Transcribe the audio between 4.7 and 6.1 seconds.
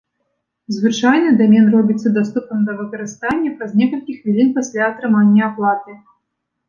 атрымання аплаты.